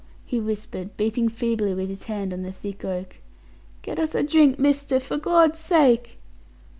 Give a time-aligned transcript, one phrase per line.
[0.25, 3.17] he whispered, beating feebly with his hand on the thick oak.
[3.83, 6.17] "Get us a drink, mister, for Gord's sake!"